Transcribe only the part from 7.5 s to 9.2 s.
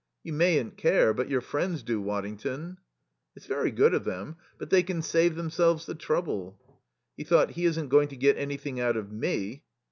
"He isn't going to get anything out of